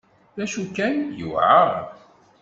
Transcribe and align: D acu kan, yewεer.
D 0.37 0.39
acu 0.43 0.63
kan, 0.75 0.95
yewεer. 1.19 1.71